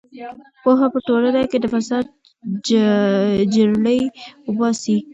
پوهه 0.63 0.87
په 0.93 0.99
ټولنه 1.07 1.41
کې 1.49 1.57
د 1.61 1.65
فساد 1.73 2.05
جرړې 3.55 4.01
وباسي. 4.49 4.97